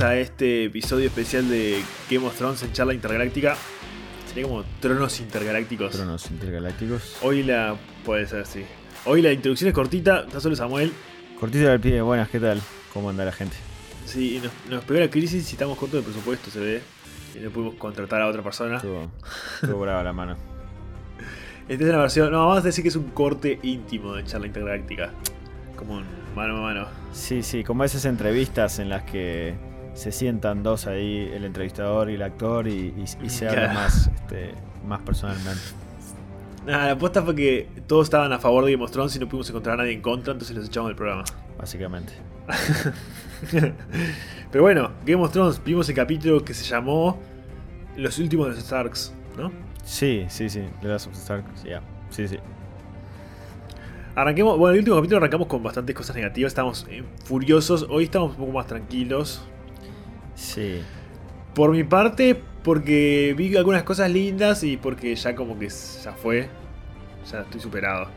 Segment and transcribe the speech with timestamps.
[0.00, 3.56] a este episodio especial de Game of Thrones en charla intergaláctica.
[4.26, 5.92] Sería como tronos intergalácticos.
[5.92, 7.16] Tronos intergalácticos.
[7.22, 7.76] Hoy la.
[8.04, 8.64] puede ser, sí.
[9.06, 10.92] Hoy la introducción es cortita, está solo Samuel.
[11.40, 12.60] Cortita del pie, buenas, ¿qué tal?
[12.92, 13.56] ¿Cómo anda la gente?
[14.04, 16.82] Sí, nos, nos pegó la crisis y estamos cortos de presupuesto, se ve.
[17.34, 18.76] Y no pudimos contratar a otra persona.
[18.76, 19.10] Estuvo,
[19.62, 20.36] estuvo brava la mano.
[21.68, 22.30] Esta es una versión.
[22.32, 25.12] No, vamos a decir que es un corte íntimo de charla intergaláctica.
[25.76, 26.86] Como un mano a mano.
[27.12, 29.54] Sí, sí, como esas entrevistas en las que
[29.96, 34.08] se sientan dos ahí, el entrevistador y el actor, y, y- y se habla más,
[34.14, 34.52] este,
[34.86, 35.60] más personalmente.
[36.66, 39.28] Nada, la apuesta fue que todos estaban a favor de Game of Thrones y no
[39.28, 41.24] pudimos encontrar a nadie en contra, entonces los echamos del programa.
[41.58, 42.12] Básicamente.
[44.50, 47.18] Pero bueno, Game of Thrones, vimos el capítulo que se llamó
[47.96, 49.52] Los últimos de los Starks, ¿no?
[49.84, 50.62] Sí, sí, sí.
[50.82, 51.82] The Last of the Stark, sí, ya.
[52.10, 52.38] Sí, sí.
[54.14, 58.30] Arranquemos, bueno, el último capítulo arrancamos con bastantes cosas negativas, estamos eh, furiosos, hoy estamos
[58.32, 59.42] un poco más tranquilos.
[60.36, 60.82] Sí.
[61.54, 66.50] Por mi parte, porque vi algunas cosas lindas y porque ya como que ya fue,
[67.30, 68.12] ya estoy superado.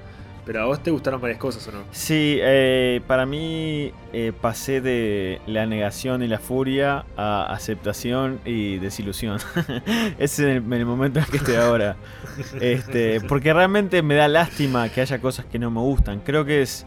[0.45, 1.87] Pero a vos te gustaron varias cosas, ¿o no?
[1.91, 8.79] Sí, eh, para mí eh, pasé de la negación y la furia a aceptación y
[8.79, 9.39] desilusión.
[10.17, 10.23] Ese
[10.57, 11.97] es el, el momento en el que estoy ahora.
[12.61, 16.21] Este, porque realmente me da lástima que haya cosas que no me gustan.
[16.21, 16.85] Creo que es.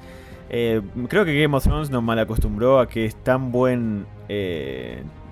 [0.51, 4.07] eh, creo que Game of Thrones nos mal acostumbró a que es tan buen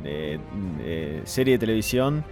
[0.05, 2.25] eh, serie de televisión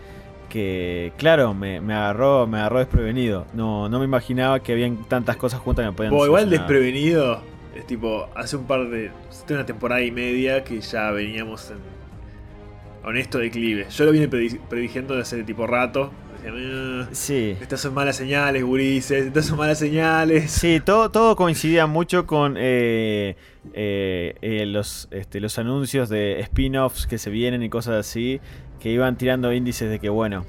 [0.49, 3.47] que claro, me, me agarró, me agarró desprevenido.
[3.53, 7.43] No, no me imaginaba que habían tantas cosas juntas que me podían Bo, igual desprevenido,
[7.75, 9.11] es tipo, hace un par de.
[9.51, 11.79] una temporada y media que ya veníamos en
[13.05, 13.87] honesto declive.
[13.91, 16.11] Yo lo vine predi- prediciendo desde hace tipo rato.
[16.45, 17.57] "Eh, Sí.
[17.61, 20.51] estas son malas señales, gurises, estas son malas señales.
[20.51, 23.37] Sí, todo, todo coincidía mucho con eh,
[23.75, 28.41] eh, eh, los, este, los anuncios de spin-offs que se vienen y cosas así,
[28.81, 30.47] que iban tirando índices de que, bueno,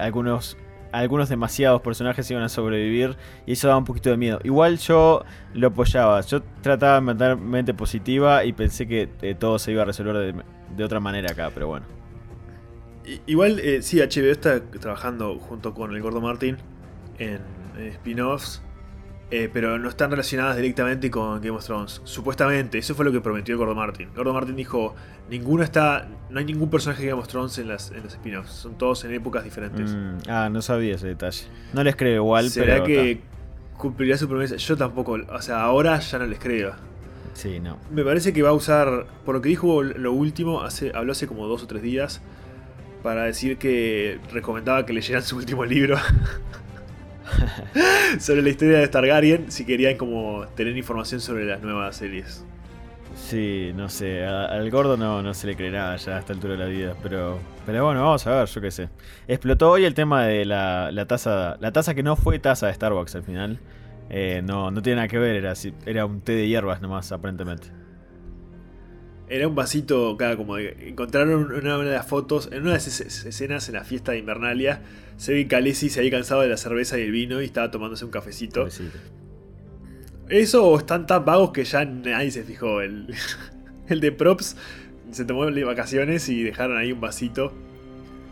[0.00, 0.56] algunos,
[0.92, 4.38] algunos demasiados personajes iban a sobrevivir y eso daba un poquito de miedo.
[4.44, 5.24] Igual yo
[5.54, 9.82] lo apoyaba, yo trataba de mantener mente positiva y pensé que eh, todo se iba
[9.82, 10.42] a resolver de,
[10.76, 11.99] de otra manera acá, pero bueno.
[13.26, 16.58] Igual, eh, sí, HBO está trabajando junto con el Gordo Martin
[17.18, 17.40] en,
[17.78, 18.62] en spin-offs,
[19.30, 22.00] eh, pero no están relacionadas directamente con Game of Thrones.
[22.04, 24.08] Supuestamente, eso fue lo que prometió el Gordo Martin.
[24.08, 24.94] El Gordo Martin dijo,
[25.30, 28.50] ninguno está, no hay ningún personaje de Game of Thrones en, las, en los spin-offs,
[28.50, 29.94] son todos en épocas diferentes.
[29.94, 31.46] Mm, ah, no sabía ese detalle.
[31.72, 32.86] No les creo igual, ¿Será pero...
[32.86, 33.20] que
[33.78, 34.56] cumplirá su promesa?
[34.56, 36.74] Yo tampoco, o sea, ahora ya no les creo.
[37.32, 37.78] Sí, no.
[37.90, 41.26] Me parece que va a usar, por lo que dijo lo último, hace, habló hace
[41.26, 42.20] como dos o tres días,
[43.02, 45.96] para decir que recomendaba que leyeran su último libro
[48.18, 52.44] sobre la historia de Targaryen, si querían como tener información sobre las nuevas series.
[53.16, 56.54] Sí, no sé, a- al gordo no, no se le creerá ya a esta altura
[56.54, 58.88] de la vida, pero pero bueno, vamos a ver, yo qué sé.
[59.28, 62.74] Explotó hoy el tema de la, la taza, la taza que no fue taza de
[62.74, 63.58] Starbucks al final.
[64.08, 65.52] Eh, no, no tiene nada que ver, era,
[65.86, 67.68] era un té de hierbas nomás, aparentemente.
[69.30, 73.00] Era un vasito, claro, como de- encontraron una de las fotos, en una de esas
[73.00, 74.82] es- escenas en la fiesta de Invernalia,
[75.16, 77.70] se ve que Khaleesi se había cansado de la cerveza y el vino y estaba
[77.70, 78.66] tomándose un cafecito.
[80.28, 82.80] Eso o están tan vagos que ya nadie se fijó.
[82.80, 83.14] El,
[83.88, 84.56] el de props
[85.10, 87.52] se tomó de vacaciones y dejaron ahí un vasito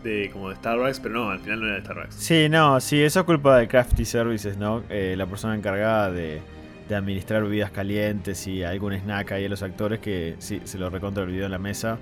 [0.04, 2.14] de como de Starbucks, pero no, al final no era de Starbucks.
[2.14, 4.84] Sí, no, sí, eso es culpa de Crafty Services, ¿no?
[4.88, 6.40] Eh, la persona encargada de,
[6.88, 10.90] de administrar bebidas calientes y algún snack ahí a los actores que sí, se lo
[10.90, 11.98] recontra olvidó en la mesa.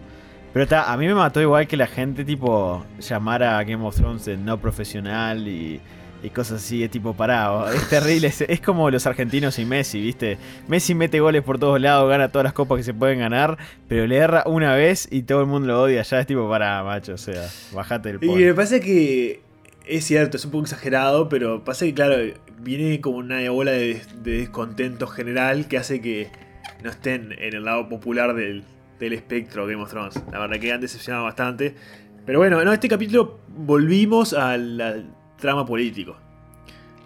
[0.52, 3.94] Pero está, a mí me mató igual que la gente tipo llamara a Game of
[3.96, 5.80] Thrones de no profesional y,
[6.22, 7.70] y cosas así, es tipo parado.
[7.70, 10.38] Es terrible, es, es como los argentinos y Messi, ¿viste?
[10.66, 14.06] Messi mete goles por todos lados, gana todas las copas que se pueden ganar, pero
[14.06, 16.00] le erra una vez y todo el mundo lo odia.
[16.02, 18.36] Ya es tipo para macho, o sea, bajate el Y polo.
[18.46, 19.42] me parece que
[19.86, 22.16] es cierto, es un poco exagerado, pero pasa que, claro,
[22.60, 26.30] viene como una ola de, de descontento general que hace que
[26.82, 28.64] no estén en el lado popular del,
[28.98, 30.22] del espectro Game of Thrones.
[30.32, 31.74] La verdad que han decepcionado bastante.
[32.24, 36.16] Pero bueno, en este capítulo volvimos al, trama político.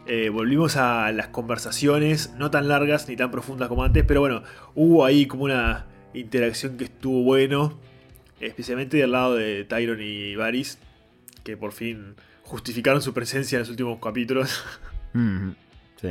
[0.06, 4.42] Eh, volvimos a las conversaciones, no tan largas ni tan profundas como antes, pero bueno,
[4.74, 7.78] hubo ahí como una interacción que estuvo bueno,
[8.40, 10.78] especialmente del lado de Tyron y Varys,
[11.44, 12.16] que por fin
[12.50, 14.64] justificaron su presencia en los últimos capítulos.
[16.00, 16.08] Sí.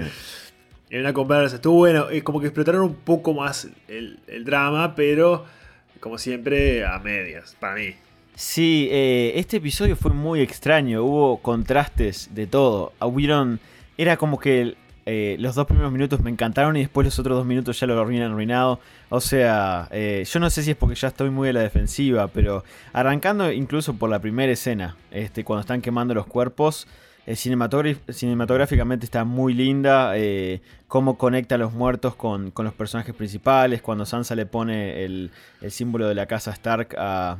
[0.91, 4.94] en una conversa, estuvo bueno, es como que explotaron un poco más el, el drama,
[4.95, 5.45] pero
[6.00, 7.95] como siempre a medias, para mí.
[8.36, 12.94] Sí, eh, este episodio fue muy extraño, hubo contrastes de todo.
[13.01, 13.59] Hubieron,
[13.97, 14.77] era como que el-
[15.12, 18.00] eh, los dos primeros minutos me encantaron y después los otros dos minutos ya lo
[18.00, 18.80] arruinan arruinado.
[19.10, 22.28] O sea, eh, yo no sé si es porque ya estoy muy a la defensiva,
[22.28, 22.64] pero
[22.94, 26.88] arrancando incluso por la primera escena, este, cuando están quemando los cuerpos,
[27.26, 30.14] eh, cinematográficamente está muy linda.
[30.88, 33.82] cómo conecta a los muertos con, los personajes principales.
[33.82, 35.32] Cuando Sansa le pone el,
[35.70, 37.40] símbolo de la casa Stark a,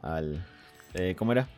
[0.00, 0.46] al.
[1.16, 1.48] ¿Cómo era?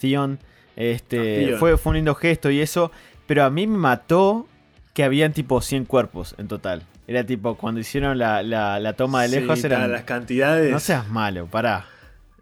[0.00, 0.40] Theon.
[0.74, 2.90] Este, Fue, fue un lindo gesto y eso.
[3.32, 4.46] Pero a mí me mató
[4.92, 6.82] que habían tipo 100 cuerpos en total.
[7.06, 9.90] Era tipo, cuando hicieron la, toma de lejos, eran.
[9.90, 10.70] las cantidades.
[10.70, 11.86] No seas malo, pará.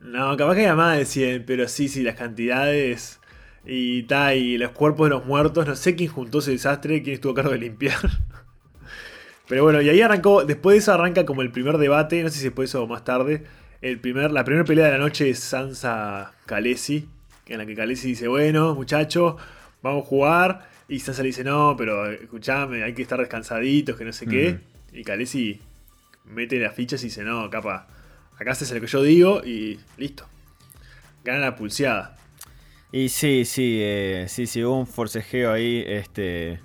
[0.00, 3.20] No, capaz que era más de 100, pero sí, sí, las cantidades.
[3.64, 5.64] Y ta, y los cuerpos de los muertos.
[5.64, 8.00] No sé quién juntó ese desastre, quién estuvo a cargo de limpiar.
[9.48, 10.44] Pero bueno, y ahí arrancó.
[10.44, 12.20] Después de eso arranca como el primer debate.
[12.24, 13.44] No sé si después o más tarde.
[13.80, 17.08] El primer, la primera pelea de la noche es Sansa Kalesi.
[17.46, 19.36] En la que Kalesi dice: Bueno, muchachos,
[19.82, 20.69] vamos a jugar.
[20.90, 24.58] Y Sansa le dice, no, pero escuchame, hay que estar descansaditos, que no sé qué.
[24.92, 25.60] Y Khaleesi
[26.24, 27.86] mete las fichas y dice, no, capa,
[28.36, 30.26] acá haces lo que yo digo y listo.
[31.22, 32.16] Gana la pulseada.
[32.90, 36.58] Y sí, sí, eh, sí, sí, hubo un forcejeo ahí, este...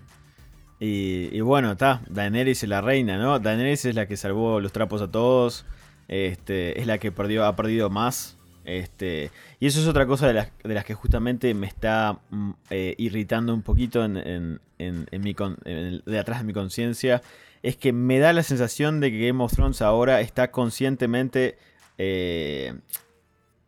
[0.79, 3.39] Y, bueno, está, Daenerys es la reina, ¿no?
[3.39, 5.65] Daenerys es la que salvó los trapos a todos,
[6.07, 10.33] este, es la que perdió, ha perdido más este, y eso es otra cosa de
[10.33, 16.53] las, que justamente me está mm, eh, irritando un poquito en, de atrás de mi
[16.53, 17.21] conciencia.
[17.63, 21.57] Es que me da la sensación de que Game of Thrones ahora está conscientemente
[21.97, 22.75] eh,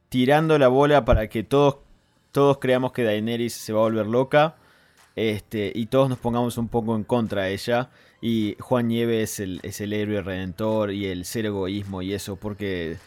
[0.09, 1.77] tirando la bola para que todos,
[2.31, 4.55] todos creamos que Daenerys se va a volver loca.
[5.15, 7.89] Este, y todos nos pongamos un poco en contra de ella.
[8.21, 12.35] Y Juan Nieve es el, es el héroe redentor y el ser egoísmo y eso,
[12.35, 12.97] porque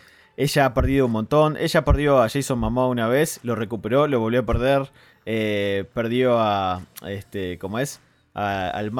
[0.41, 1.59] ella ha perdido un montón.
[1.59, 4.91] Ella perdió a Jason Momoa una vez, lo recuperó, lo volvió a perder.
[5.27, 8.01] Eh, perdió a, este, ¿cómo es?
[8.33, 8.91] al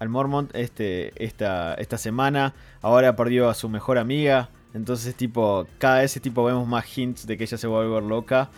[0.00, 2.54] al Mormont este, esta, esta semana.
[2.82, 4.50] Ahora perdió a su mejor amiga.
[4.74, 8.02] Entonces, tipo, cada vez tipo vemos más hints de que ella se va a volver
[8.02, 8.50] loca.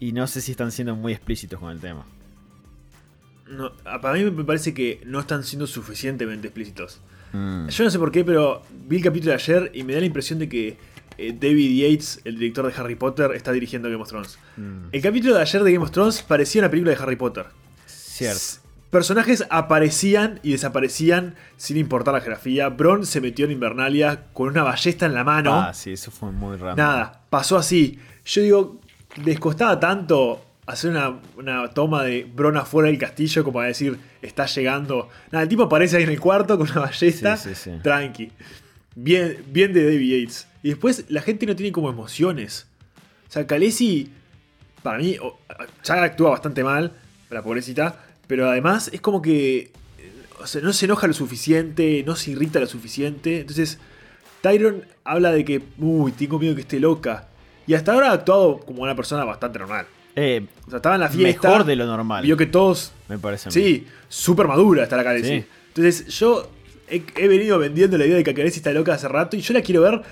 [0.00, 2.04] Y no sé si están siendo muy explícitos con el tema.
[3.46, 3.70] No,
[4.02, 7.00] para mí me parece que no están siendo suficientemente explícitos.
[7.32, 7.68] Mm.
[7.68, 10.06] Yo no sé por qué, pero vi el capítulo de ayer y me da la
[10.06, 10.89] impresión de que
[11.20, 14.38] eh, David Yates, el director de Harry Potter, está dirigiendo Game of Thrones.
[14.56, 14.86] Mm.
[14.92, 17.46] El capítulo de ayer de Game of Thrones parecía una película de Harry Potter.
[17.86, 18.62] Cierto.
[18.90, 22.70] Personajes aparecían y desaparecían sin importar la geografía.
[22.70, 25.54] Bron se metió en Invernalia con una ballesta en la mano.
[25.54, 26.74] Ah, sí, eso fue muy raro.
[26.74, 28.00] Nada, pasó así.
[28.24, 28.80] Yo digo,
[29.22, 30.90] les costaba tanto hacer
[31.36, 35.08] una, toma de Bron afuera del castillo como a decir, está llegando.
[35.30, 37.36] Nada, el tipo aparece ahí en el cuarto con una ballesta.
[37.36, 37.70] Sí, sí, sí.
[37.82, 38.32] Tranqui.
[38.94, 40.46] Bien, bien de David Yates.
[40.62, 42.66] Y después la gente no tiene como emociones.
[43.28, 44.10] O sea, Khaleesi,
[44.82, 45.16] para mí,
[45.84, 46.92] ya actúa bastante mal,
[47.30, 49.70] la pobrecita, pero además es como que
[50.40, 53.40] o sea, no se enoja lo suficiente, no se irrita lo suficiente.
[53.40, 53.78] Entonces,
[54.40, 57.28] Tyron habla de que, uy, tengo miedo que esté loca.
[57.66, 59.86] Y hasta ahora ha actuado como una persona bastante normal.
[60.16, 61.48] Eh, o sea, estaba en la fiesta.
[61.48, 62.24] Mejor de lo normal.
[62.24, 62.92] Vio que todos.
[63.08, 63.50] Me parece.
[63.50, 65.44] Sí, súper madura está la Khaleesi.
[65.68, 66.50] Entonces, yo
[66.90, 69.62] he, venido vendiendo la idea de que Khaleesi está loca hace rato y yo la
[69.62, 70.02] quiero ver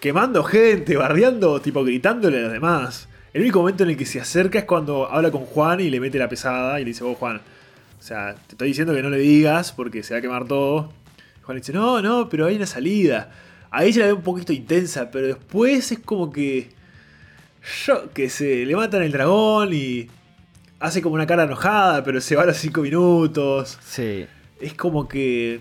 [0.00, 3.08] quemando gente, bardeando, tipo gritándole a los demás.
[3.32, 6.00] El único momento en el que se acerca es cuando habla con Juan y le
[6.00, 9.10] mete la pesada y le dice, vos Juan, o sea, te estoy diciendo que no
[9.10, 10.92] le digas porque se va a quemar todo.
[11.42, 13.30] Juan le dice, no, no, pero hay una salida.
[13.70, 16.70] Ahí se la ve un poquito intensa, pero después es como que...
[17.84, 20.08] Yo que se le matan el dragón y
[20.80, 23.78] hace como una cara enojada, pero se va a los 5 minutos.
[23.84, 24.26] Sí.
[24.60, 25.60] Es como que...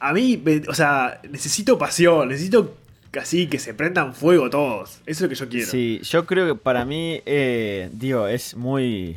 [0.00, 2.76] A mí, o sea, necesito pasión, necesito
[3.10, 5.00] Casi que se prendan fuego todos.
[5.06, 5.70] Eso es lo que yo quiero.
[5.70, 9.16] Sí, yo creo que para mí, eh, digo, es muy.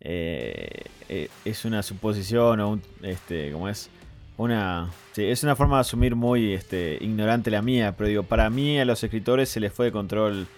[0.00, 2.82] Eh, eh, es una suposición o un.
[3.02, 3.90] Este, ¿Cómo es?
[4.36, 4.90] Una.
[5.12, 8.80] Sí, es una forma de asumir muy este, ignorante la mía, pero digo, para mí
[8.80, 10.48] a los escritores se les fue de control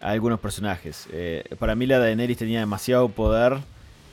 [0.00, 1.06] a algunos personajes.
[1.58, 3.58] para mí la de Daenerys tenía demasiado poder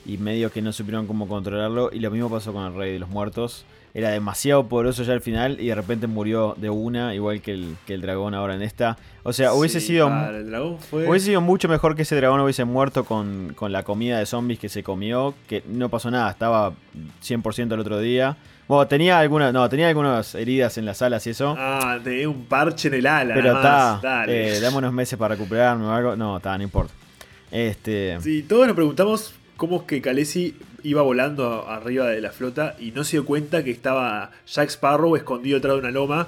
[0.04, 2.98] y medio que no supieron cómo controlarlo, y lo mismo pasó con el Rey de
[2.98, 3.64] los Muertos
[3.94, 7.76] era demasiado poderoso ya al final y de repente murió de una, igual que el,
[7.86, 8.96] que el dragón ahora en esta.
[9.22, 10.08] O sea, hubiese sido.
[10.92, 14.68] Hubiese sido mucho mejor que ese dragón hubiese muerto con, la comida de zombies que
[14.68, 16.72] se comió, que no pasó nada, estaba
[17.22, 18.36] 100% el otro día.
[18.66, 21.54] Bueno, tenía algunas, no, tenía algunas heridas en las alas y eso.
[21.58, 23.34] Ah, tenía un parche en el ala.
[23.34, 26.16] Pero está, eh, dame unos meses para recuperarme o algo.
[26.16, 26.92] No, está, no importa.
[27.50, 28.18] Este.
[28.20, 30.54] Sí, todos nos preguntamos cómo es que Khaleesi
[30.88, 35.16] iba volando arriba de la flota y no se dio cuenta que estaba Jack Sparrow
[35.16, 36.26] escondido detrás de una loma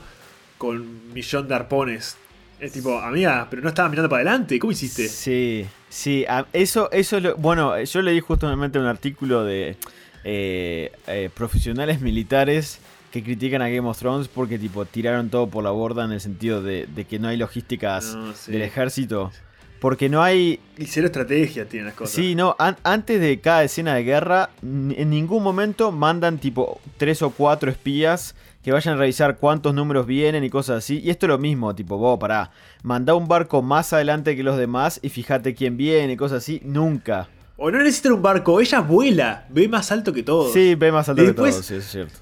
[0.58, 2.16] con un millón de arpones.
[2.60, 5.08] Es tipo, amiga, pero no estaba mirando para adelante, ¿cómo hiciste?
[5.08, 9.76] Sí, sí, eso, eso, bueno, yo leí justamente un artículo de,
[10.24, 12.78] eh, eh, profesionales militares
[13.10, 16.20] que critican a Game of Thrones porque tipo tiraron todo por la borda en el
[16.20, 18.52] sentido de, de que no hay logísticas No, sí.
[18.52, 19.32] del ejército.
[19.80, 20.60] Porque no hay...
[20.76, 22.14] Y cero estrategia tienen las cosas.
[22.14, 27.22] Sí, no, an- antes de cada escena de guerra, en ningún momento mandan tipo tres
[27.22, 31.00] o cuatro espías que vayan a revisar cuántos números vienen y cosas así.
[31.00, 32.50] Y esto es lo mismo, tipo, vos, pará,
[32.82, 36.60] mandá un barco más adelante que los demás y fíjate quién viene y cosas así.
[36.62, 37.28] Nunca.
[37.56, 40.52] O no necesitan un barco, ella vuela, ve más alto que todos.
[40.52, 42.18] Sí, ve más alto Después- que todo, sí, es cierto.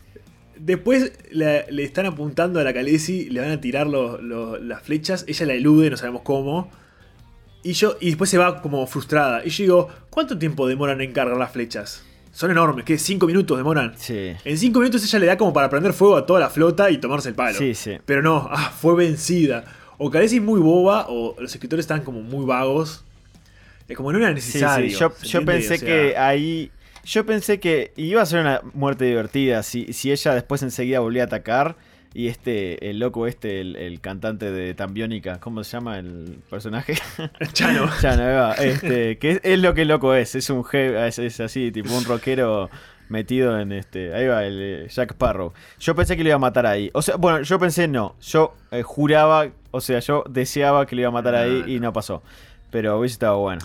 [0.60, 4.82] Después la- le están apuntando a la Khaleesi, le van a tirar los- los- las
[4.82, 6.70] flechas, ella la elude, no sabemos cómo.
[7.62, 9.44] Y yo y después se va como frustrada.
[9.44, 12.04] Y yo digo, ¿cuánto tiempo demoran en cargar las flechas?
[12.32, 12.98] Son enormes, ¿qué?
[12.98, 13.94] ¿Cinco minutos demoran?
[13.96, 14.32] Sí.
[14.44, 16.98] En cinco minutos ella le da como para prender fuego a toda la flota y
[16.98, 17.58] tomarse el palo.
[17.58, 17.98] Sí, sí.
[18.04, 19.64] Pero no, ah, fue vencida.
[19.98, 23.04] O es muy boba, o los escritores están como muy vagos.
[23.88, 24.98] Es como no era Sí, sí, necesario.
[25.24, 26.70] Yo, pensé O sea, que ahí.
[27.04, 31.22] Yo pensé que iba a ser una muerte divertida si, si ella después enseguida volvía
[31.22, 31.74] a atacar.
[32.18, 36.94] Y este, el loco este, el, el cantante de Tambiónica, ¿cómo se llama el personaje?
[37.52, 37.88] Chano.
[38.00, 41.20] Chano, ahí va, este, que es, es lo que el loco es, es un es,
[41.20, 42.70] es así, tipo un rockero
[43.08, 44.12] metido en este.
[44.16, 45.52] Ahí va, el eh, Jack Sparrow.
[45.78, 46.90] Yo pensé que lo iba a matar ahí.
[46.92, 48.16] O sea, bueno, yo pensé no.
[48.20, 51.78] Yo eh, juraba, o sea, yo deseaba que lo iba a matar No, ahí y
[51.78, 51.92] no.
[51.92, 52.24] pasó.
[52.72, 53.60] Pero hubiese estado bueno.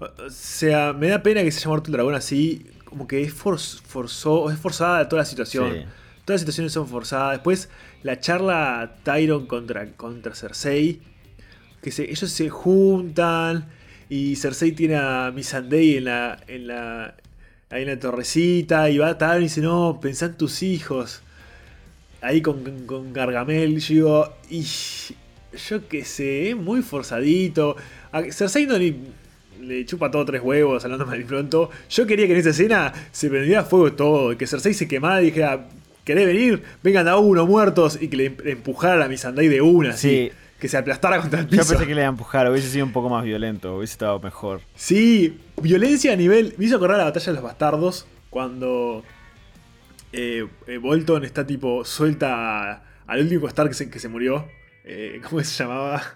[0.00, 2.66] O sea, me da pena que se muerto el dragón así.
[2.86, 5.72] Como que es, forz- forzó, es forzada toda la situación.
[5.74, 5.84] Sí.
[6.24, 7.32] Todas las situaciones son forzadas.
[7.32, 7.70] Después,
[8.02, 11.00] la charla Tyron contra, contra Cersei.
[11.82, 13.68] Que se, ellos se juntan.
[14.08, 17.14] Y Cersei tiene a Missandei en la, en la,
[17.70, 18.90] ahí en la torrecita.
[18.90, 21.22] Y va Tyron y dice: No, pensá en tus hijos.
[22.20, 23.78] Ahí con, con, Gargamel.
[23.78, 24.64] Yo digo: y,
[25.68, 27.76] Yo qué sé, muy forzadito.
[28.12, 28.78] A Cersei no
[29.60, 31.70] le chupa todo tres huevos, hablando mal y pronto.
[31.90, 35.26] Yo quería que en esa escena se prendiera fuego todo, que Cersei se quemara y
[35.26, 35.68] dijera,
[36.08, 36.62] ¿querés venir?
[36.82, 40.30] Vengan a uno, muertos, y que le em- empujara a Missandei de una, así.
[40.30, 40.32] Sí.
[40.58, 41.68] Que se aplastara contra el Yo piso.
[41.68, 44.60] pensé que le iba a empujar, hubiese sido un poco más violento, hubiese estado mejor.
[44.74, 46.54] Sí, violencia a nivel.
[46.58, 48.06] Me hizo acordar la batalla de los bastardos.
[48.30, 49.04] Cuando
[50.12, 51.84] eh, eh, Bolton está tipo.
[51.84, 54.46] suelta al último Stark que se, que se murió.
[54.84, 56.02] Eh, ¿Cómo se llamaba?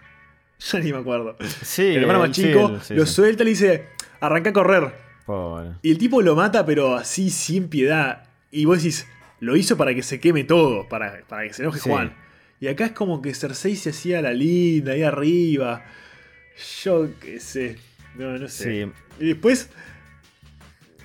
[0.72, 1.37] Ya ni me acuerdo.
[1.62, 3.87] Sí, el hermano más sí, chico sí, lo suelta y le dice:
[4.20, 4.94] arranca a correr.
[5.26, 5.70] Pobre.
[5.82, 8.25] Y el tipo lo mata, pero así, sin piedad.
[8.52, 9.08] Y vos decís,
[9.42, 11.90] lo hizo para que se queme todo, para, para que se enoje Sí.
[11.90, 12.14] Juan.
[12.61, 15.84] Y acá es como que Cersei se hacía la linda ahí arriba.
[16.84, 17.76] Yo qué sé.
[18.14, 18.84] No, no sé.
[18.84, 18.92] Sí.
[19.18, 19.68] Y después.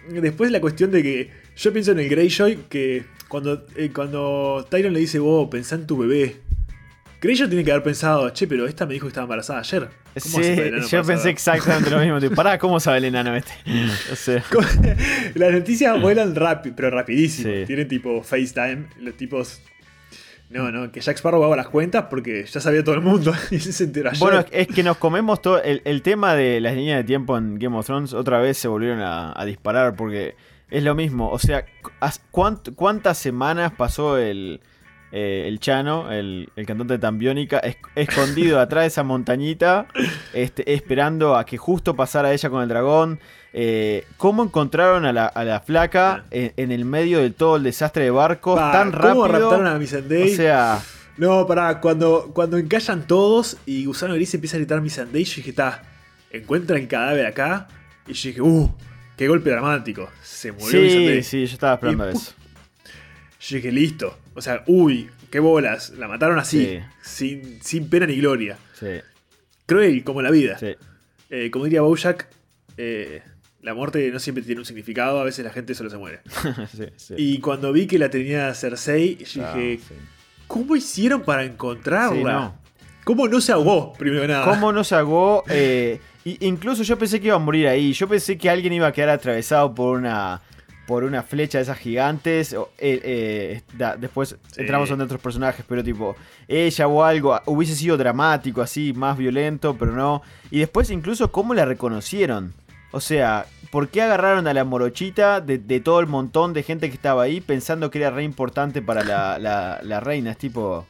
[0.07, 1.31] Después la cuestión de que.
[1.55, 5.87] Yo pienso en el Greyjoy que cuando, eh, cuando Tyron le dice, vos, pensá en
[5.87, 6.35] tu bebé.
[7.19, 9.89] Greyjoy tiene que haber pensado, che, pero esta me dijo que estaba embarazada ayer.
[10.21, 10.55] ¿Cómo Sí,
[10.89, 12.19] yo pensé saber?" exactamente lo mismo.
[12.19, 13.51] Tipo, pará, ¿cómo sabe el enano este?
[14.11, 14.43] O sea,
[15.35, 17.51] Las noticias vuelan rápido, pero rapidísimo.
[17.53, 17.63] Sí.
[17.65, 19.61] Tienen tipo FaceTime, los tipos.
[20.49, 23.59] No, no, que Jack Sparrow haga las cuentas porque ya sabía todo el mundo y
[23.59, 24.19] se enteró ayer.
[24.21, 25.61] bueno, es que nos comemos todo.
[25.61, 28.67] El, el tema de las líneas de tiempo en Game of Thrones otra vez se
[28.69, 30.35] volvieron a, a disparar porque
[30.69, 31.29] es lo mismo.
[31.31, 31.65] O sea,
[31.99, 34.61] ¿has- cuánt- ¿cuántas semanas pasó el,
[35.11, 39.87] eh, el Chano, el, el cantante de Tambiónica, es- escondido atrás de esa montañita,
[40.33, 43.19] este, esperando a que justo pasara ella con el dragón?
[43.53, 47.63] Eh, ¿Cómo encontraron a la, a la flaca en, en el medio de todo el
[47.63, 49.13] desastre de barcos Pa, tan rápido?
[49.23, 50.35] ¿Cómo raptaron a o Missandei?
[50.35, 50.79] sea,
[51.17, 55.49] No, pará, cuando, cuando encallan todos y Gusano Gris empieza a gritar Missandei, yo dije,
[55.51, 55.81] está,
[56.29, 57.67] encuentra el cadáver acá.
[58.05, 58.71] Y yo dije, uh,
[59.15, 60.07] qué golpe dramático.
[60.21, 61.23] Se murió sí, Missandei.
[61.23, 62.33] sí, yo estaba esperando Y, eso.
[63.39, 64.17] Yo dije, listo.
[64.37, 65.89] O sea, uy, qué bolas.
[65.97, 66.79] La mataron así, Sí.
[67.01, 68.57] sin, sin pena ni gloria.
[68.79, 68.87] Sí,
[69.65, 70.57] Cruel como la vida.
[70.59, 70.75] sí.
[71.29, 72.29] Eh, como diría Bojack,
[72.77, 73.21] eh,
[73.61, 76.21] la muerte no siempre tiene un significado, a veces la gente solo se muere.
[76.71, 77.13] sí, sí.
[77.17, 79.93] Y cuando vi que la tenía Cersei, yo Ah, dije.
[80.47, 82.31] ¿cómo hicieron para encontrarla?
[82.31, 82.61] No.
[83.03, 84.45] ¿Cómo no se ahogó, primero que nada?
[84.45, 85.43] ¿Cómo no se ahogó?
[85.49, 87.91] Eh, incluso yo pensé que iba a morir ahí.
[87.93, 90.41] Yo pensé que alguien iba a quedar atravesado por una
[90.87, 92.53] por una flecha de esas gigantes.
[92.53, 94.61] o, eh, eh, da- después Sí.
[94.61, 96.15] entramos en otros personajes, pero tipo,
[96.47, 97.39] ella o algo.
[97.45, 100.21] Hubiese sido dramático, así, más violento, pero no.
[100.49, 102.53] Y después incluso cómo la reconocieron.
[102.91, 106.87] O sea, ¿por qué agarraron a la morochita de, de todo el montón de gente
[106.89, 110.31] que estaba ahí pensando que era re importante para la, la- la reina?
[110.31, 110.87] Es tipo...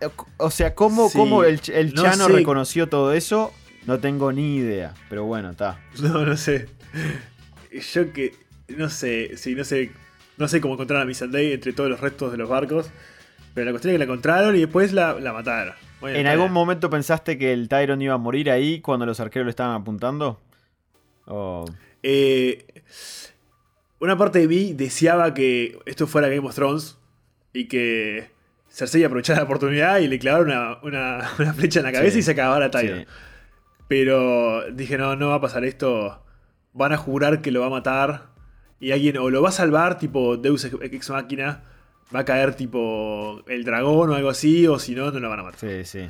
[0.00, 2.32] eh, O sea, ¿cómo, Sí, cómo el, el no Chano sé.
[2.32, 3.52] reconoció todo eso?
[3.86, 4.94] No tengo ni idea.
[5.10, 5.78] Pero bueno, está.
[6.00, 6.68] No, no sé.
[7.92, 8.34] Yo que.
[8.68, 9.90] No sé, sí, no sé.
[10.36, 12.90] No sé cómo encontraron a Missandei entre todos los restos de los barcos.
[13.54, 15.74] Pero la cuestión es que la encontraron y después la, la mataron.
[16.00, 19.46] Bueno, ¿En algún momento pensaste que el Tyron iba a morir ahí cuando los arqueros
[19.46, 20.40] lo estaban apuntando?
[21.26, 21.64] O-
[22.04, 22.66] Eh,
[23.98, 26.98] una parte de mí deseaba que esto fuera Game of Thrones
[27.52, 28.30] y que
[28.70, 31.20] Cersei aprovechara la oportunidad y le clavara una,
[31.56, 33.06] flecha en la cabeza y se acabara Tyrion.
[33.88, 36.22] Pero dije, no, no va a pasar esto.
[36.74, 38.28] Van a jurar que lo va a matar.
[38.80, 41.62] Y alguien o lo va a salvar, tipo Deus Ex Máquina.
[42.14, 44.66] Va a caer tipo el dragón o algo así.
[44.66, 45.60] O si no, no lo van a matar.
[45.60, 46.08] Sí, sí.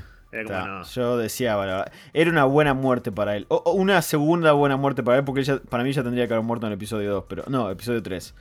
[0.95, 3.47] Yo decía, era una buena muerte para él.
[3.49, 6.67] O, una segunda buena muerte para él, porque para mí ya tendría que haber muerto
[6.67, 8.35] en el episodio 2, pero no, episodio 3.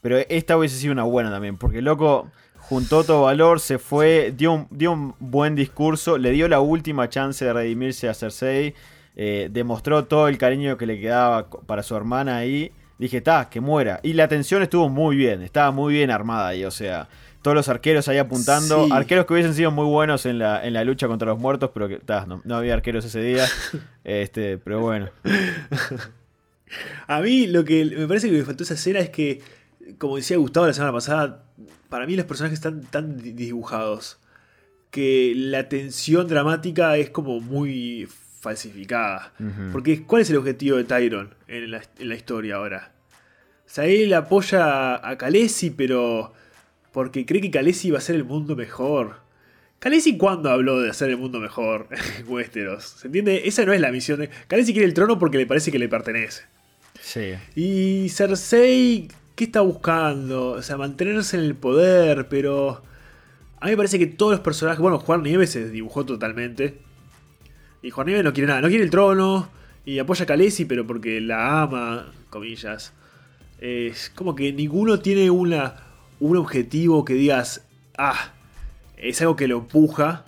[0.00, 4.52] Pero esta hubiese sido una buena también, porque loco juntó todo valor, se fue, dio
[4.52, 8.74] un, dio un buen discurso, le dio la última chance de redimirse a Cersei,
[9.16, 12.72] eh, demostró todo el cariño que le quedaba para su hermana ahí.
[13.02, 14.00] Dije, ta, que muera.
[14.02, 17.08] Y la tensión estuvo muy bien, estaba muy bien armada ahí, o sea
[17.42, 18.88] todos los arqueros ahí apuntando.
[18.92, 21.88] Arqueros que hubiesen sido muy buenos en la, en la lucha contra los muertos, pero
[21.88, 22.00] que
[22.44, 23.46] no, había arqueros ese día.
[24.04, 25.10] este, pero bueno.
[27.06, 29.42] A mí lo que me parece que me faltó esa escena es que,
[29.98, 31.44] como decía Gustavo la semana pasada,
[31.88, 34.18] para mí los personajes están tan dibujados
[34.90, 38.08] que la tensión dramática es como muy
[38.40, 39.32] falsificada.
[39.72, 42.91] Porque ¿cuál es el objetivo de Tyron en la, en la historia ahora?
[43.76, 46.32] Él apoya a Khaleesi, pero
[46.92, 49.16] porque cree que Khaleesi iba a hacer el mundo mejor.
[49.78, 51.88] Khaleesi cuándo habló de hacer el mundo mejor
[52.28, 52.84] Westeros?
[52.84, 53.42] ¿Se entiende?
[53.46, 54.20] Esa no es la misión.
[54.20, 54.30] De...
[54.46, 56.44] Khaleesi quiere el trono porque le parece que le pertenece.
[57.00, 57.34] Sí.
[57.56, 60.50] Y Cersei, ¿qué está buscando?
[60.50, 62.82] O sea, mantenerse en el poder, pero...
[63.58, 64.80] A mí me parece que todos los personajes...
[64.80, 66.78] Bueno, Juan Nieves se dibujó totalmente.
[67.82, 68.60] Y Juan Nieves no quiere nada.
[68.60, 69.48] No quiere el trono.
[69.84, 72.92] Y apoya a Khaleesi, pero porque la ama, comillas.
[73.62, 75.76] Es como que ninguno tiene una
[76.18, 77.64] un objetivo que digas,
[77.98, 78.32] ah,
[78.96, 80.24] es algo que lo empuja.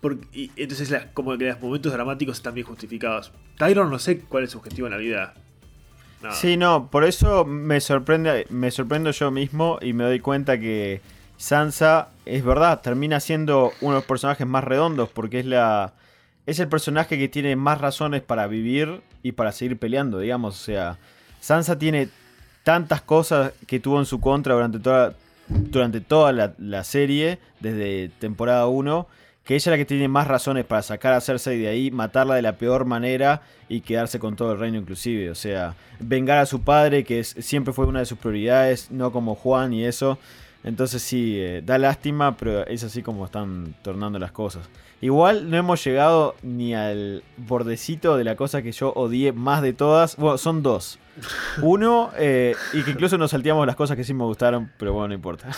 [0.00, 3.32] Porque, entonces, como que los momentos dramáticos están bien justificados.
[3.58, 5.34] Tyron, no sé cuál es su objetivo en la vida.
[6.30, 11.00] Sí, no, por eso me sorprende, me sorprendo yo mismo y me doy cuenta que
[11.36, 15.94] Sansa, es verdad, termina siendo uno de los personajes más redondos porque es la.
[16.46, 20.60] Es el personaje que tiene más razones para vivir y para seguir peleando, digamos.
[20.60, 20.98] O sea,
[21.42, 22.08] Sansa tiene
[22.62, 25.14] tantas cosas que tuvo en su contra durante toda,
[25.48, 29.08] durante toda la, serie, desde temporada 1,
[29.42, 32.36] que ella es la que tiene más razones para sacar a Cersei de ahí, matarla
[32.36, 35.30] de la peor manera y quedarse con todo el reino inclusive.
[35.30, 39.34] O sea, vengar a su padre, que siempre fue una de sus prioridades, no como
[39.34, 40.18] Juan y eso.
[40.62, 44.68] Entonces sí, eh, da lástima, pero es así como están tornando las cosas.
[45.00, 49.72] Igual no hemos llegado ni al bordecito de la cosa que yo odié más de
[49.72, 50.14] todas.
[50.14, 51.00] Bueno, son dos.
[51.60, 55.08] Uno, eh, y que incluso nos salteamos las cosas que sí me gustaron, pero bueno,
[55.08, 55.48] no importa.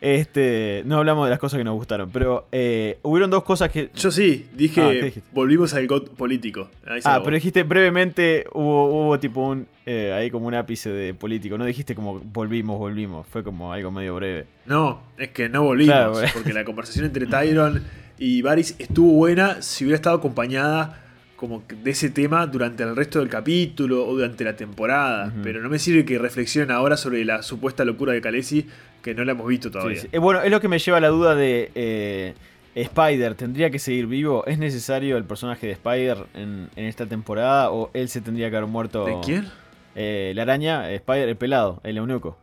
[0.00, 3.90] Este, no hablamos de las cosas que nos gustaron, pero eh, hubieron dos cosas que...
[3.94, 6.70] Yo sí, dije, ah, volvimos al político.
[7.04, 11.58] ah, pero dijiste brevemente, hubo, hubo tipo un, eh, ahí como un ápice de político,
[11.58, 14.46] no dijiste como volvimos, volvimos, fue como algo medio breve.
[14.64, 17.82] No, es que no volvimos, porque la conversación entre Tyron
[18.18, 21.09] y Varys estuvo buena si hubiera estado acompañada
[21.40, 25.32] como de ese tema durante el resto del capítulo o durante la temporada.
[25.42, 28.66] Pero no me sirve que reflexionen ahora sobre la supuesta locura de Khaleesi,
[29.00, 30.02] que no la hemos visto todavía.
[30.12, 32.34] Eh, bueno, es lo que me lleva a la duda de eh,
[32.74, 33.36] Spider.
[33.36, 34.44] ¿Tendría que seguir vivo?
[34.44, 38.68] ¿Es necesario el personaje de Spider en, esta temporada o él se tendría que haber
[38.68, 39.06] muerto?
[39.06, 39.48] ¿De quién?
[39.94, 42.36] Eh, la araña, Spider, el pelado, el eunuco.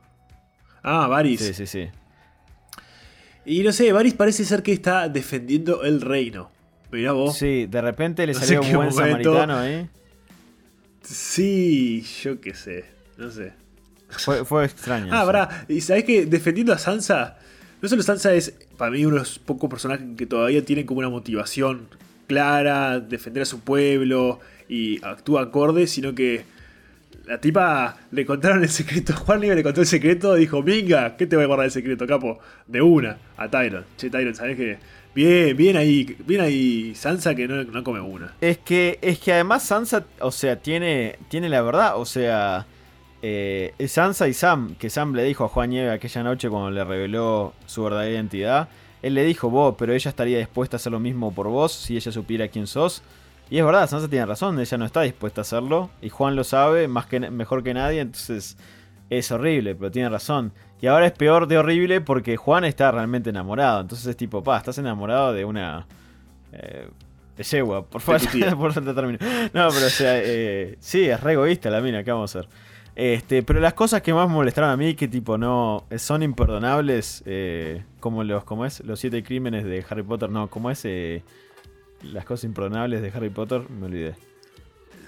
[0.82, 1.42] Ah, Varys.
[1.42, 1.88] Sí, sí, sí.
[3.46, 6.50] Y no sé, Varys parece ser que está defendiendo el reino.
[6.92, 7.38] Mirá vos.
[7.38, 9.90] Sí, de repente le salió un buen samaritano ahí.
[11.04, 12.86] Sí, yo qué sé.
[13.18, 13.54] No sé.
[14.10, 15.10] Fue, extraño.
[15.12, 15.66] ah, verdad.
[15.68, 17.38] Y sabes que defendiendo a Sansa,
[17.82, 21.00] no solo Sansa es para mí uno de los pocos personajes que todavía tienen como
[21.00, 21.88] una motivación
[22.28, 26.44] clara, defender a su pueblo y actúa acorde, sino que
[27.26, 29.14] la tipa le contaron el secreto.
[29.26, 32.40] Juan le contó el secreto, dijo, venga, ¿qué te voy a guardar el secreto, capo?
[32.68, 33.86] De una, a Tyron.
[33.98, 34.78] Che, Tyron, ¿sabes qué?
[35.18, 38.36] Bien, bien ahí, bien ahí Sansa que no, come una.
[38.40, 42.68] Es que, es que además Sansa, o sea, tiene, tiene la verdad, o sea,
[43.24, 46.84] eh, Sansa y Sam, que Sam le dijo a Juan Nieve aquella noche cuando le
[46.84, 48.70] reveló su verdadera identidad.
[49.02, 51.98] Él le dijo, vos, pero ella estaría dispuesta a hacer lo mismo por vos si
[51.98, 53.02] ella supiera quién sos.
[53.50, 55.90] Y es verdad, Sansa tiene razón, ella no está dispuesta a hacerlo.
[56.00, 58.56] Y Juan lo sabe más que, mejor que nadie, entonces
[59.10, 60.54] es horrible, pero tiene razón.
[60.82, 63.82] Y ahora es peor de horrible porque Juan está realmente enamorado.
[63.82, 65.88] Entonces es tipo, pa, estás enamorado de una.
[66.52, 66.88] Eh,
[67.36, 68.22] de yegua, por favor,
[68.58, 69.20] por término.
[69.54, 72.50] No, pero o sea, eh, sí, es re egoísta la mina, ¿qué vamos a hacer?
[72.96, 77.84] Este, pero las cosas que más molestaron a mí, que tipo no son imperdonables, eh,
[78.00, 78.80] como los, ¿cómo es?
[78.84, 80.88] Los siete crímenes de Harry Potter, no, como es?
[82.04, 84.16] las cosas imperdonables de Harry Potter, me olvidé.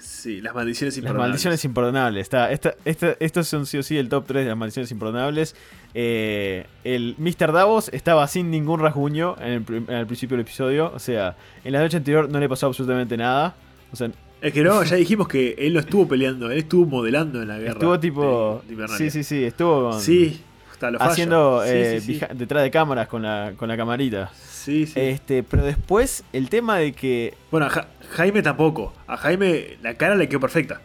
[0.00, 1.28] Sí, las maldiciones Las imperdonables.
[1.30, 2.22] maldiciones imperdonables.
[2.22, 5.54] Está, esta, esta- estos son sí o sí el top 3 de las maldiciones imperdonables.
[5.94, 7.52] Eh, el Mr.
[7.52, 10.92] Davos estaba sin ningún rasguño en el, prim- en el principio del episodio.
[10.94, 13.54] O sea, en la noche anterior no le pasó absolutamente nada.
[13.92, 14.10] O sea,
[14.40, 17.58] Es que no, ya dijimos que él no estuvo peleando, él estuvo modelando en la
[17.58, 17.72] guerra.
[17.72, 18.60] estuvo tipo.
[18.62, 19.10] de- de Invernalia.
[19.10, 19.44] Sí, sí, sí.
[19.44, 20.40] Estuvo con- Sí,
[20.72, 22.20] hasta lo haciendo Sí, eh, sí, sí.
[22.20, 24.30] behi- detrás de cámaras con la, con la camarita.
[24.64, 24.92] Sí, sí.
[25.00, 28.92] Este, pero después el tema de que Bueno, a Ja- Jaime tampoco.
[29.06, 30.80] A Jaime la cara le quedó perfecta.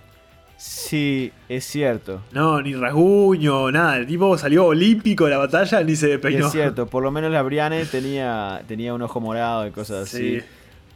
[0.57, 2.21] sí, es cierto.
[2.31, 3.97] No, ni rasguño, nada.
[3.97, 6.45] El tipo salió olímpico de la batalla, ni se despeinó.
[6.47, 10.39] Es cierto, por lo menos la Brienne tenía, tenía un ojo morado y cosas así.
[10.39, 10.45] Sí,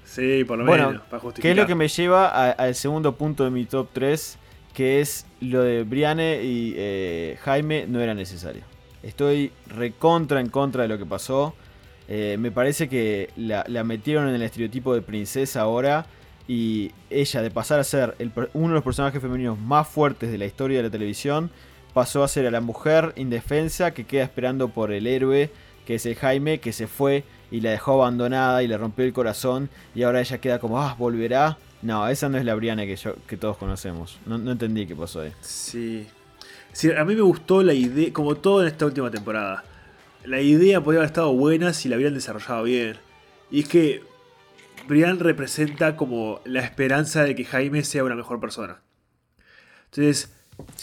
[0.06, 1.02] sí, por lo Bueno, menos.
[1.10, 1.42] Para justificar.
[1.42, 4.38] ¿Qué es lo que me lleva al segundo punto de mi top 3?
[4.74, 8.62] Que es lo de Brienne y eh, Jaime no era necesario.
[9.04, 11.54] Estoy recontra en contra de lo que pasó.
[12.12, 16.08] Eh, me parece que la, metieron en el estereotipo de princesa ahora.
[16.48, 18.16] Y ella, de pasar a ser
[18.54, 21.52] uno de los personajes femeninos más fuertes de la historia de la televisión,
[21.94, 25.52] pasó a ser a la mujer indefensa que queda esperando por el héroe,
[25.86, 29.14] que es el Jaime, que se fue y la dejó abandonada y le rompió el
[29.14, 29.70] corazón.
[29.94, 31.60] Y ahora ella queda como, ah, volverá.
[31.84, 34.18] No, esa no es la Brianna que, que todos conocemos.
[34.26, 35.32] No, no entendí qué pasó ahí.
[35.42, 36.08] Sí.
[36.74, 39.64] Sí, a mí me gustó la idea, como todo en esta última temporada.
[40.26, 42.98] La idea podría haber estado buena si la hubieran desarrollado bien.
[43.52, 44.02] Y es que
[44.88, 48.82] Brian representa como la esperanza de que Jaime sea una mejor persona.
[49.86, 50.32] Entonces,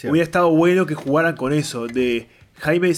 [0.03, 2.27] hubiera estado bueno que jugaran con eso, de
[2.59, 2.93] Jaime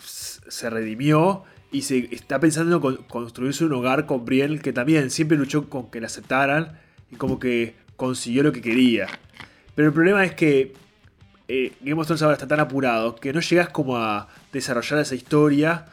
[0.00, 5.10] se redimió y se está pensando en con- construirse un hogar con Brienne que también
[5.10, 6.78] siempre luchó con que la aceptaran
[7.10, 9.08] y como que consiguió lo que quería.
[9.74, 10.74] Pero el problema es que
[11.48, 15.14] eh, Game of Thrones ahora está tan apurado que no llegas como a desarrollar esa
[15.14, 15.86] historia.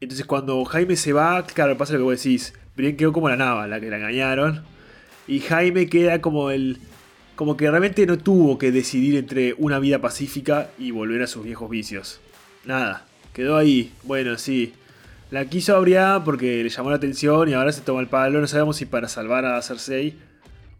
[0.00, 2.54] Entonces cuando Jaime se va, claro, pasa lo que vos decís.
[2.76, 4.62] Brienne quedó como la nava, la que la engañaron.
[5.26, 6.78] Y Jaime queda como el...
[7.36, 11.42] Como que realmente no tuvo que decidir entre una vida pacífica y volver a sus
[11.42, 12.20] viejos vicios.
[12.66, 13.94] Nada, quedó ahí.
[14.02, 14.74] Bueno, sí.
[15.30, 18.40] La quiso a Brienne porque le llamó la atención y ahora se toma el palo.
[18.40, 20.16] No sabemos si para salvar a Cersei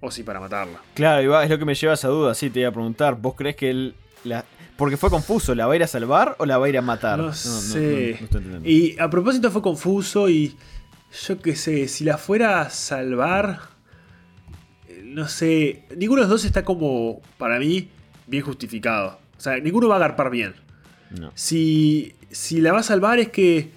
[0.01, 0.81] o si para matarla.
[0.95, 2.35] Claro, es lo que me lleva a esa duda.
[2.35, 3.17] Sí, te iba a preguntar.
[3.21, 3.95] ¿Vos crees que él.
[4.25, 4.45] La...
[4.77, 5.55] Porque fue confuso.
[5.55, 7.19] ¿La va a ir a salvar o la va a ir a matar?
[7.19, 7.49] No, sé.
[7.49, 8.69] no estoy entendiendo.
[8.69, 10.57] y a propósito fue confuso y
[11.27, 13.61] yo qué sé, si la fuera a salvar,
[14.89, 17.89] eh, no sé, ninguno de los dos está como, para mí,
[18.27, 19.19] bien justificado.
[19.37, 20.55] O sea, ninguno va a agarpar bien.
[21.11, 21.33] No.
[21.35, 23.71] Si, si la va a salvar es que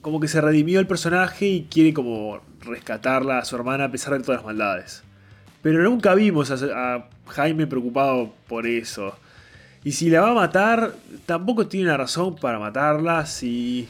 [0.00, 4.12] como que se redimió el personaje y quiere como rescatarla a su hermana a pesar
[4.12, 5.02] de todas las maldades.
[5.62, 9.14] Pero nunca vimos a, a Jaime preocupado por eso.
[9.82, 10.94] Y si la va a matar,
[11.26, 13.88] tampoco tiene una razón para matarla si...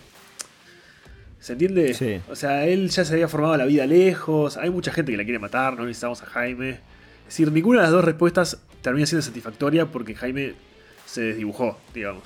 [1.40, 1.94] ¿Se entiende?
[1.94, 2.20] Sí.
[2.28, 5.24] O sea, él ya se había formado la vida lejos, hay mucha gente que la
[5.24, 6.70] quiere matar, no necesitamos a Jaime.
[6.70, 6.78] Es
[7.26, 10.54] decir, ninguna de las dos respuestas termina siendo satisfactoria porque Jaime
[11.06, 12.24] se desdibujó, digamos.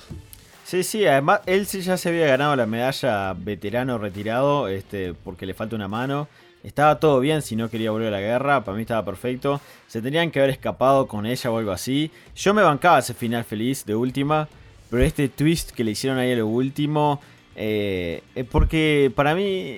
[0.65, 5.45] Sí, sí, además él sí ya se había ganado la medalla veterano retirado, este, porque
[5.45, 6.27] le falta una mano.
[6.65, 9.61] Estaba todo bien si no quería volver a la guerra, para mí estaba perfecto.
[9.87, 12.09] Se tenían que haber escapado con ella o algo así.
[12.35, 14.47] Yo me bancaba ese final feliz de última,
[14.89, 17.21] pero este twist que le hicieron ahí a lo último,
[17.55, 19.77] eh, es porque para mí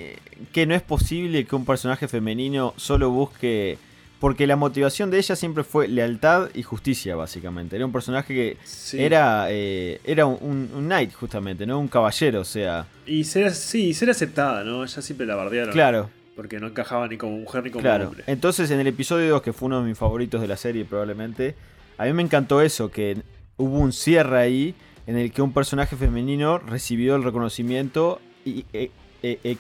[0.54, 3.78] que no es posible que un personaje femenino solo busque...
[4.20, 7.76] Porque la motivación de ella siempre fue lealtad y justicia, básicamente.
[7.76, 9.00] Era un personaje que Sí.
[9.00, 11.78] era, eh, era un, un knight, justamente, ¿no?
[11.80, 12.88] Un caballero, o sea.
[13.06, 14.84] Y ser, sí, ser aceptada, ¿no?
[14.84, 15.72] Ella siempre la bardearon.
[15.72, 18.08] Claro, Porque no encajaba ni como mujer ni como claro.
[18.08, 18.24] hombre.
[18.28, 21.56] Entonces, en el episodio 2, que fue uno de mis favoritos de la serie, probablemente,
[21.98, 23.18] a mí me encantó eso, que
[23.58, 24.76] hubo un cierre ahí
[25.08, 28.92] en el que un personaje femenino recibió el reconocimiento y, e-
[29.24, 29.58] e- e-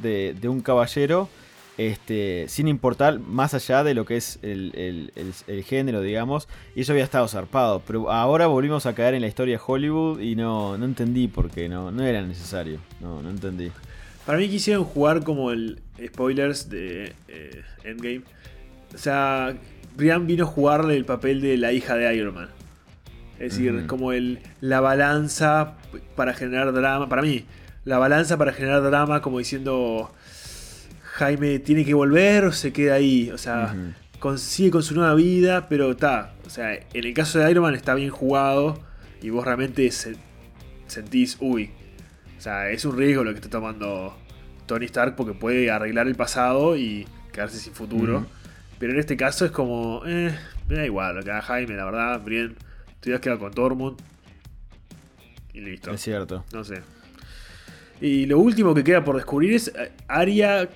[0.00, 1.28] de, de un caballero.
[1.78, 6.48] Este, sin importar más allá de lo que es el, el- el- el género, digamos,
[6.74, 7.82] y eso había estado zarpado.
[7.86, 11.50] Pero ahora volvimos a caer en la historia de Hollywood y no, no entendí por
[11.50, 12.78] qué, no, no era necesario.
[13.00, 13.70] No, no entendí.
[14.26, 18.22] Para mí quisieron jugar como el spoilers de eh, Endgame.
[18.94, 19.54] O sea,
[19.96, 22.48] Brian vino a jugarle el papel de la hija de Iron Man.
[23.38, 25.74] Es decir, como el, la balanza
[26.16, 27.08] para generar drama.
[27.08, 27.44] Para mí,
[27.84, 30.10] la balanza para generar drama, como diciendo
[31.02, 33.30] Jaime tiene que volver o se queda ahí.
[33.30, 33.74] O sea,
[34.18, 36.32] consigue con su nueva vida, pero está.
[36.46, 38.80] O sea, en el caso de Iron Man está bien jugado
[39.22, 40.16] y vos realmente se-
[40.86, 41.70] sentís, uy,
[42.46, 44.16] sea, es un riesgo lo que está tomando
[44.66, 48.26] Tony Stark porque puede arreglar el pasado y quedarse sin futuro.
[48.78, 50.36] Pero en este caso es como, eh,
[50.68, 52.56] me da igual lo que haga Jaime, la verdad, bien.
[53.00, 53.98] Te has quedado con Tormund.
[55.54, 55.90] Y listo.
[55.90, 56.44] Es cierto.
[56.52, 56.82] No sé.
[58.00, 60.68] Y lo último que queda por descubrir es eh, Arya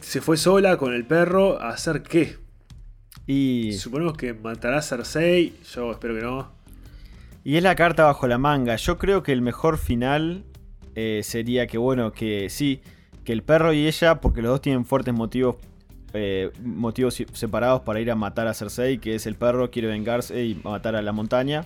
[0.00, 2.36] se fue sola con el perro a hacer qué.
[3.26, 5.54] Y, Suponemos que matará a Cersei.
[5.74, 6.52] Yo espero que no.
[7.44, 8.76] y es la carta bajo la manga.
[8.76, 10.44] Yo creo que el mejor final
[10.94, 12.80] eh, sería que, bueno, que sí,
[13.24, 15.56] que el perro y ella, porque los dos tienen fuertes motivos
[16.14, 20.44] eh, motivos separados para ir a matar a Cersei, que es el perro quiere vengarse
[20.44, 21.64] y matar a la montaña.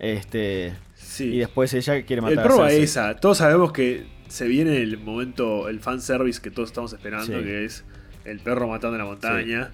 [0.00, 1.34] Este, Sí.
[1.34, 2.82] y después ella quiere el matar a prueba Cersei.
[2.82, 3.14] es esa.
[3.16, 7.44] Todos sabemos que se viene el momento, el fanservice que todos estamos esperando, Sí.
[7.44, 7.84] que es
[8.24, 9.70] el perro matando en la montaña.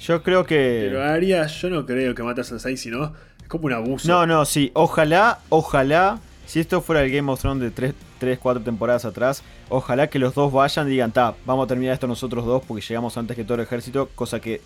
[0.00, 3.66] Yo creo que Pero Arya, yo no creo que mate a Cersei, sino es como
[3.66, 4.08] un abuso.
[4.08, 4.70] No, no, sí.
[4.74, 9.42] Ojalá, ojalá, si esto fuera el Game of Thrones de 3, 3 4 temporadas atrás,
[9.68, 12.82] ojalá que los dos vayan y digan, ta, vamos a terminar esto nosotros dos porque
[12.86, 14.60] llegamos antes que todo el ejército, cosa que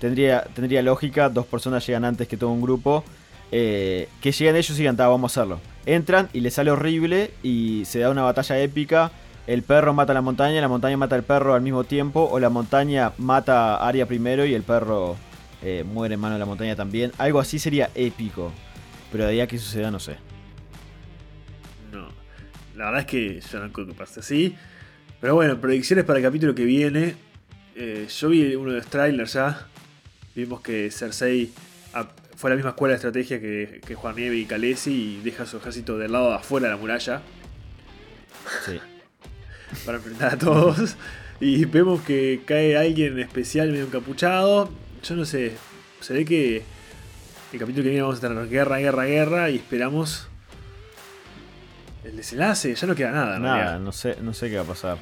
[0.00, 3.04] tendría, tendría lógica, dos personas llegan antes que todo un grupo.
[3.52, 5.60] eh, que lleguen ellos y digan, ta, vamos a hacerlo.
[5.86, 9.12] Entran y les sale horrible y se da una batalla épica.
[9.46, 12.40] El perro mata a la montaña, la montaña mata al perro al mismo tiempo, o
[12.40, 15.14] la montaña mata a Arya primero y el perro
[15.62, 17.12] eh, muere en mano de la montaña también.
[17.18, 18.50] Algo así sería épico.
[19.12, 20.16] Pero de ahí a que suceda, no sé.
[22.76, 24.54] La verdad es que yo no creo que pase así.
[25.20, 27.14] Pero bueno, predicciones para el capítulo que viene.
[27.74, 29.66] Eh, yo vi uno de los trailers ya.
[30.34, 31.50] Vimos que Cersei
[32.36, 35.46] fue a la misma escuela de estrategia que, que Juan Nieve y Khaleesi y deja
[35.46, 37.22] su ejército del lado de afuera de la muralla
[38.66, 38.78] Sí.
[39.86, 40.96] para enfrentar a todos.
[41.40, 44.70] Y vemos que cae alguien especial medio encapuchado.
[45.02, 45.52] Yo no sé,
[46.00, 46.62] se ve que
[47.52, 50.28] el capítulo que viene vamos a tener guerra, guerra, guerra y esperamos
[52.08, 52.74] el desenlace.
[52.74, 54.98] Ya no queda nada, Nada, no sé, no sé qué va a pasar.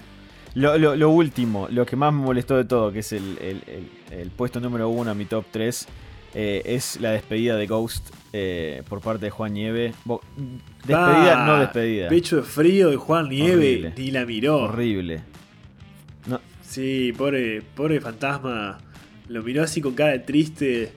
[0.55, 3.63] Lo, lo- lo último, lo que más me molestó de todo, que es el, el-
[3.67, 5.87] el- el puesto número uno a mi top 3,
[6.35, 9.95] eh, es la despedida de Ghost eh, por parte de Juan Nieve.
[10.05, 10.21] Bo-
[10.85, 12.09] despedida, Ah, no despedida.
[12.09, 14.59] Pecho de frío de Juan Nieve, ni la miró.
[14.65, 15.23] Horrible.
[16.27, 18.79] No, Sí, pobre, pobre fantasma.
[19.29, 20.93] Lo miró así con cara de triste.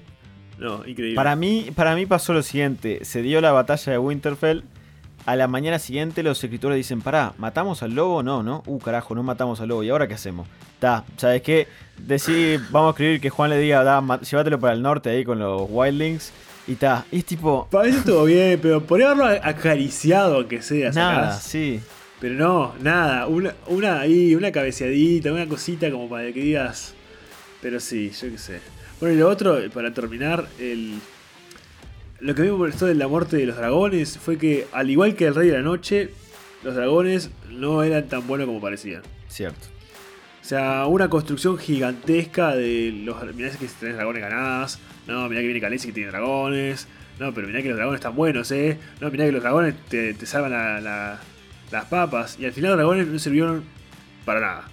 [0.58, 1.16] No, increíble.
[1.16, 4.62] Para mí, para mí pasó lo siguiente: se dio la batalla de Winterfell.
[5.28, 8.24] A la mañana siguiente los escritores dicen, pará, ¿matamos al lobo?
[8.24, 8.64] No, ¿no?
[8.66, 9.84] Uh, carajo, no matamos al lobo.
[9.84, 10.48] ¿Y ahora qué hacemos?
[10.80, 11.68] Ta, ¿sabes qué?
[11.98, 15.38] Decir, vamos a escribir que Juan le diga, da, llévatelo para el norte ahí con
[15.38, 16.32] los Wildlings.
[16.66, 20.92] Y ta, y es tipo, Parece todo bien, pero podría haberlo acariciado aunque sea.
[20.92, 21.44] nada, sacás.
[21.44, 21.82] sí.
[22.22, 23.28] Pero no, nada.
[23.28, 26.94] Una, una ahí, una cabeceadita, una cosita como para que digas.
[27.62, 28.60] Pero sí, yo qué sé.
[29.02, 31.00] Bueno, y lo otro, para terminar, el.
[32.20, 34.90] Lo que a mí me molestó de la muerte de los dragones fue que, al
[34.90, 36.10] igual que el Rey de la Noche,
[36.64, 39.04] los dragones no eran tan buenos como parecían.
[39.28, 39.68] Cierto.
[40.42, 43.22] O sea, una construcción gigantesca de los.
[43.36, 44.80] Mirá que tenés dragones ganadas.
[45.06, 46.88] No, mirá que viene Khaleesi que tiene dragones.
[47.20, 48.78] No, pero mirá que los dragones están buenos, eh.
[49.02, 51.20] No, mirá que los dragones te, te salvan la- la-
[51.72, 52.38] las papas.
[52.40, 53.64] Y al final los dragones no sirvieron
[54.26, 54.68] para nada.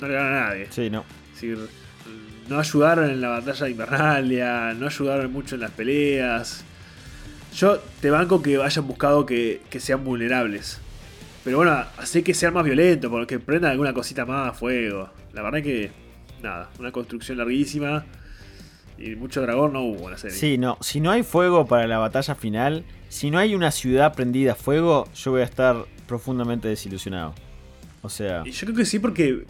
[0.00, 0.66] No le ganaron a nadie.
[0.70, 1.04] Sí, no.
[1.34, 1.58] Es decir,
[2.48, 6.64] no ayudaron en la batalla de Invernalia, no ayudaron mucho en las peleas.
[7.56, 10.80] Yo te banco que hayan buscado que, que sean vulnerables.
[11.44, 15.10] Pero bueno, así que sean más violentos, porque prendan alguna cosita más a fuego.
[15.34, 15.90] La verdad que,
[16.42, 18.04] nada, una construcción larguísima.
[18.96, 20.36] Y mucho dragón no hubo en la serie.
[20.36, 20.78] Sí, no.
[20.80, 24.54] Si no hay fuego para la batalla final, si no hay una ciudad prendida a
[24.54, 27.34] fuego, yo voy a estar profundamente desilusionado.
[28.02, 28.42] O sea...
[28.44, 29.44] Y yo creo que sí, porque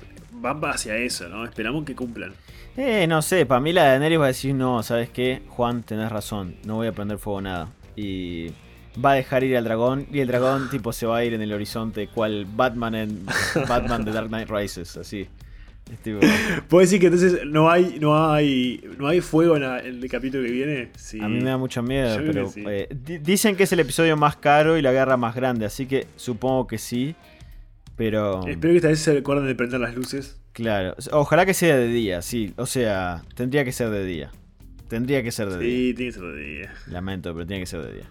[0.45, 1.45] van hacia eso, ¿no?
[1.45, 2.33] Esperamos que cumplan.
[2.77, 5.43] Eh, no sé, para mí la de Daenerys va a decir, no, ¿sabes qué?
[5.49, 7.69] Juan, tenés razón, no voy a prender fuego nada.
[7.97, 8.49] Y
[9.05, 11.43] va a dejar ir al dragón, y el dragón tipo se va a ir en
[11.43, 13.27] el horizonte, cual Batman en
[13.69, 15.27] Batman de Dark Knight Rises, así.
[16.03, 16.19] Tipo,
[16.69, 20.11] ¿Puedo decir que entonces no hay, no hay, no hay fuego en, la- en el
[20.11, 20.89] capítulo que viene?
[20.97, 21.21] Sí.
[21.21, 22.65] a mí me da mucho miedo, Yo pero que sí.
[22.67, 25.87] eh, di- dicen que es el episodio más caro y la guerra más grande, así
[25.87, 27.15] que supongo que sí.
[27.97, 30.41] Pero, Espero que esta vez se recuerden de prender las luces.
[30.53, 34.31] claro, ojalá que sea de día, sí, o sea, tendría que ser de día.
[34.89, 35.69] Tendría que ser de día.
[35.77, 36.75] Sí, tiene que ser de día.
[36.89, 38.09] Lamento, pero tiene que ser de día.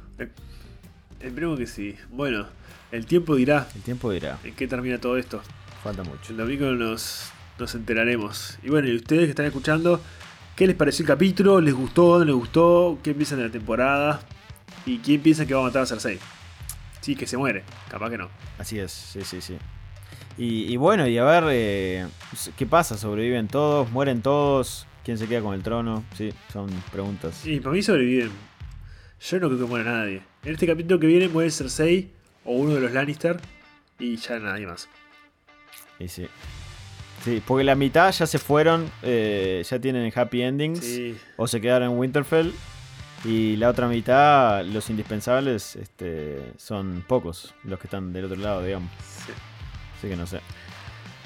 [1.20, 1.96] Esperemos que sí.
[2.12, 2.46] Bueno,
[2.92, 5.42] el tiempo dirá El tiempo dirá, en qué termina todo esto.
[5.84, 6.32] falta mucho.
[6.32, 8.58] El domingo nos, nos enteraremos.
[8.64, 10.02] Y bueno, y ustedes que están escuchando,
[10.56, 11.62] ¿qué les pareció el capítulo?
[11.62, 12.20] ¿Les gustó?
[12.20, 13.00] ¿No les gustó?
[13.04, 14.22] ¿Qué piensan de la temporada?
[14.86, 16.20] ¿Y quién piensa que va a matar a Cersei?
[17.04, 17.64] Sí, que se muere.
[17.90, 18.30] Capaz que no.
[18.58, 19.58] Así es, sí, sí, sí.
[20.38, 22.08] Y, y bueno, y a ver eh,
[22.58, 27.46] qué pasa, sobreviven todos, mueren todos, quién se queda con el trono, sí, son preguntas.
[27.46, 28.32] Y para mí sobreviven.
[29.20, 30.22] Yo no creo que muera nadie.
[30.46, 32.10] En este capítulo que viene muere Cersei
[32.46, 33.40] o uno de los Lannister
[34.00, 34.88] y ya nadie más.
[36.00, 36.28] Y sí.
[37.24, 41.18] Sí, porque la mitad ya se fueron, eh, ya tienen happy endings, Sí.
[41.38, 42.52] o se quedaron en Winterfell,
[43.24, 48.64] y la otra mitad, los indispensables, este, son pocos los que están del otro lado,
[48.64, 48.92] digamos.
[49.26, 49.32] sí.
[49.98, 50.42] Así que no sé.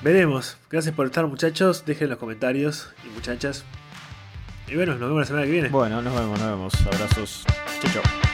[0.03, 0.57] Veremos.
[0.69, 1.83] Gracias por estar muchachos.
[1.85, 3.65] Dejen en los comentarios y muchachas.
[4.67, 5.69] Y bueno, nos vemos la semana que viene.
[5.69, 6.73] Bueno, nos vemos, nos vemos.
[6.85, 7.43] Abrazos.
[7.81, 8.26] Chau, chau.